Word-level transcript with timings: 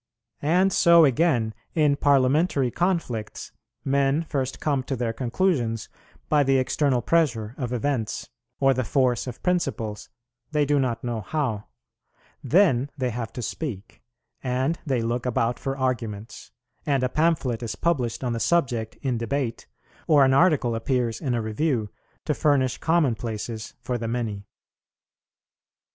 And 0.41 0.73
so, 0.73 1.05
again, 1.05 1.53
in 1.75 1.95
Parliamentary 1.95 2.71
conflicts, 2.71 3.51
men 3.85 4.23
first 4.23 4.59
come 4.59 4.81
to 4.85 4.95
their 4.95 5.13
conclusions 5.13 5.89
by 6.27 6.41
the 6.41 6.57
external 6.57 7.03
pressure 7.03 7.53
of 7.55 7.71
events 7.71 8.27
or 8.59 8.73
the 8.73 8.83
force 8.83 9.27
of 9.27 9.43
principles, 9.43 10.09
they 10.51 10.65
do 10.65 10.79
not 10.79 11.03
know 11.03 11.21
how; 11.21 11.65
then 12.43 12.89
they 12.97 13.11
have 13.11 13.31
to 13.33 13.43
speak, 13.43 14.01
and 14.41 14.79
they 14.87 15.03
look 15.03 15.27
about 15.27 15.59
for 15.59 15.77
arguments: 15.77 16.49
and 16.83 17.03
a 17.03 17.07
pamphlet 17.07 17.61
is 17.61 17.75
published 17.75 18.23
on 18.23 18.33
the 18.33 18.39
subject 18.39 18.95
in 19.03 19.19
debate, 19.19 19.67
or 20.07 20.25
an 20.25 20.33
article 20.33 20.73
appears 20.73 21.21
in 21.21 21.35
a 21.35 21.43
Review, 21.43 21.89
to 22.25 22.33
furnish 22.33 22.79
common 22.79 23.13
places 23.13 23.75
for 23.79 23.99
the 23.99 24.07
many. 24.07 24.47